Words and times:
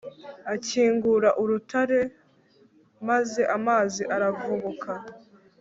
akingura 0.53 1.29
urutare, 1.41 1.99
maze 3.09 3.41
amazi 3.57 4.01
aravubuka 4.15 4.91